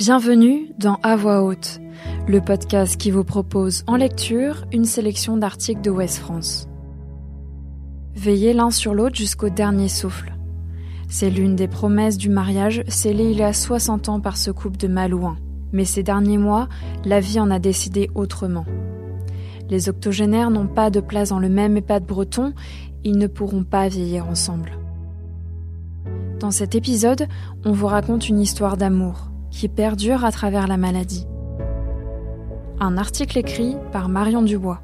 [0.00, 1.78] Bienvenue dans À voix haute,
[2.26, 6.70] le podcast qui vous propose en lecture une sélection d'articles de Ouest France.
[8.14, 10.32] Veillez l'un sur l'autre jusqu'au dernier souffle.
[11.10, 14.78] C'est l'une des promesses du mariage scellé il y a 60 ans par ce couple
[14.78, 15.36] de Malouins.
[15.74, 16.70] Mais ces derniers mois,
[17.04, 18.64] la vie en a décidé autrement.
[19.68, 22.54] Les octogénaires n'ont pas de place dans le même EHPAD breton,
[23.04, 24.78] ils ne pourront pas vieillir ensemble.
[26.38, 27.28] Dans cet épisode,
[27.66, 31.26] on vous raconte une histoire d'amour, qui perdure à travers la maladie.
[32.78, 34.80] Un article écrit par Marion Dubois.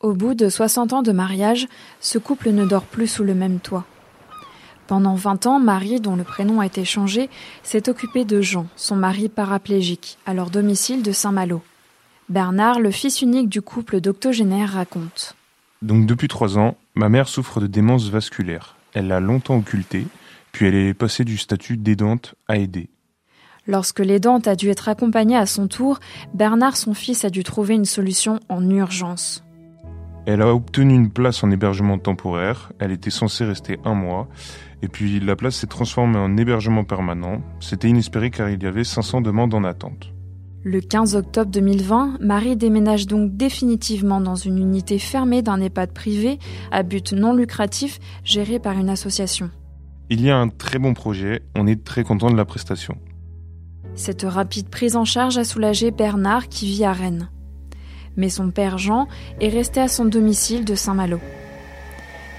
[0.00, 1.68] Au bout de 60 ans de mariage,
[2.00, 3.84] ce couple ne dort plus sous le même toit.
[4.88, 7.30] Pendant 20 ans, Marie, dont le prénom a été changé,
[7.62, 11.62] s'est occupée de Jean, son mari paraplégique, à leur domicile de Saint-Malo.
[12.28, 15.36] Bernard, le fils unique du couple d'octogénaires, raconte.
[15.82, 18.76] Donc depuis trois ans, ma mère souffre de démence vasculaire.
[18.94, 20.06] Elle l'a longtemps occultée,
[20.52, 22.90] puis elle est passée du statut d'aidante à aidée.
[23.66, 26.00] Lorsque l'aidante a dû être accompagnée à son tour,
[26.34, 29.44] Bernard, son fils, a dû trouver une solution en urgence.
[30.24, 34.28] Elle a obtenu une place en hébergement temporaire, elle était censée rester un mois,
[34.80, 37.42] et puis la place s'est transformée en hébergement permanent.
[37.60, 40.12] C'était inespéré car il y avait 500 demandes en attente.
[40.64, 46.38] Le 15 octobre 2020, Marie déménage donc définitivement dans une unité fermée d'un EHPAD privé
[46.70, 49.50] à but non lucratif géré par une association.
[50.08, 52.96] Il y a un très bon projet, on est très content de la prestation.
[53.96, 57.28] Cette rapide prise en charge a soulagé Bernard qui vit à Rennes.
[58.16, 59.08] Mais son père Jean
[59.40, 61.18] est resté à son domicile de Saint-Malo.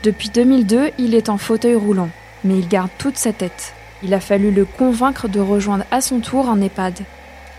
[0.02, 2.10] Depuis 2002, il est en fauteuil roulant,
[2.46, 3.74] mais il garde toute sa tête.
[4.02, 7.02] Il a fallu le convaincre de rejoindre à son tour un EHPAD.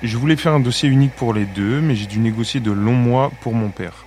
[0.02, 2.92] Je voulais faire un dossier unique pour les deux, mais j'ai dû négocier de longs
[2.92, 4.04] mois pour mon père.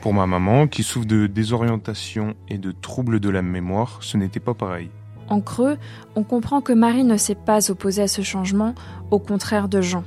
[0.00, 4.40] Pour ma maman, qui souffre de désorientation et de troubles de la mémoire, ce n'était
[4.40, 4.90] pas pareil.
[5.28, 5.76] En creux,
[6.16, 8.74] on comprend que Marie ne s'est pas opposée à ce changement,
[9.10, 10.04] au contraire de Jean.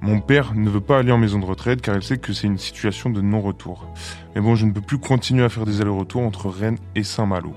[0.00, 2.48] Mon père ne veut pas aller en maison de retraite car il sait que c'est
[2.48, 3.86] une situation de non-retour.
[4.34, 7.52] Mais bon, je ne peux plus continuer à faire des allers-retours entre Rennes et Saint-Malo.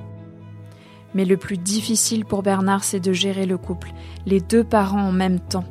[1.15, 3.93] Mais le plus difficile pour Bernard, c'est de gérer le couple,
[4.25, 5.65] les deux parents en même temps.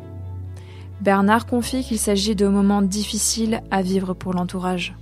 [1.05, 4.97] Bernard confie qu'il s'agit de moments difficiles à vivre pour l'entourage.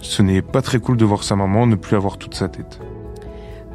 [0.00, 2.80] Ce n'est pas très cool de voir sa maman ne plus avoir toute sa tête.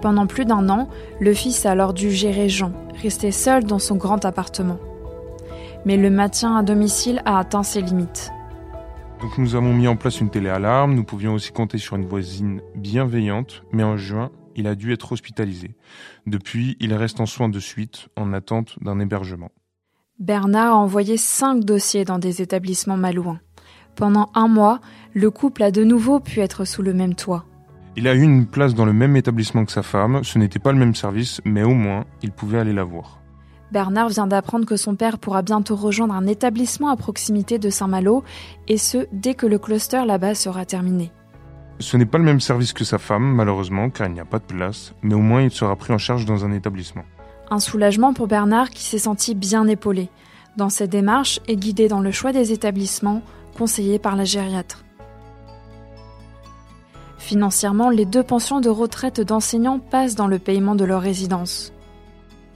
[0.04, 0.88] Pendant plus d'un an,
[1.20, 4.78] le fils a alors dû gérer Jean, rester seul dans son grand appartement.
[5.84, 8.30] Mais le maintien à domicile a atteint ses limites.
[9.20, 12.62] Donc nous avons mis en place une téléalarme, nous pouvions aussi compter sur une voisine
[12.76, 15.72] bienveillante, mais en juin, il a dû être hospitalisé.
[16.28, 19.50] Depuis, il reste en soins de suite, en attente d'un hébergement.
[20.20, 23.40] Bernard a envoyé cinq dossiers dans des établissements malouins.
[23.96, 24.82] Pendant un mois,
[25.14, 27.46] le couple a de nouveau pu être sous le même toit.
[27.96, 30.74] Il a eu une place dans le même établissement que sa femme, ce n'était pas
[30.74, 33.22] le même service, mais au moins, il pouvait aller la voir.
[33.72, 38.26] Bernard vient d'apprendre que son père pourra bientôt rejoindre un établissement à proximité de Saint-Malo,
[38.68, 41.14] et ce, dès que le cluster là-bas sera terminé.
[41.80, 44.40] Ce n'est pas le même service que sa femme, malheureusement, car il n'y a pas
[44.40, 47.06] de place, mais au moins il sera pris en charge dans un établissement.
[47.52, 50.10] Un soulagement pour Bernard qui s'est senti bien épaulé
[50.58, 53.22] dans cette démarche et guidé dans le choix des établissements
[53.58, 54.84] conseillés par la gériatre.
[57.18, 61.74] Financièrement, les deux pensions de retraite d'enseignants passent dans le paiement de leur résidence.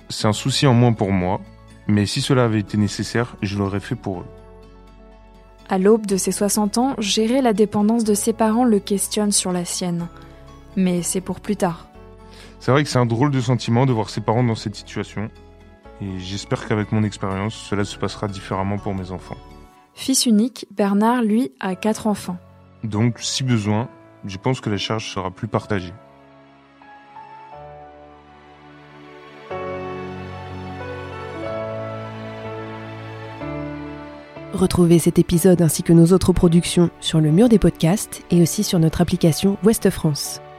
[0.10, 1.42] C'est un souci en moins pour moi,
[1.88, 4.26] mais si cela avait été nécessaire, je l'aurais fait pour eux.
[5.70, 9.52] À l'aube de ses 60 ans, gérer la dépendance de ses parents le questionne sur
[9.52, 10.08] la sienne.
[10.76, 11.88] Mais c'est pour plus tard.
[12.64, 15.30] C'est vrai que c'est un drôle de sentiment de voir ses parents dans cette situation.
[16.00, 19.36] Et j'espère qu'avec mon expérience, cela se passera différemment pour mes enfants.
[19.94, 22.38] Fils unique, Bernard, lui, a quatre enfants.
[22.86, 23.90] Donc, si besoin,
[24.24, 25.92] je pense que la charge sera plus partagée.
[34.54, 38.64] Retrouvez cet épisode ainsi que nos autres productions sur le mur des podcasts et aussi
[38.64, 40.40] sur notre application Ouest France.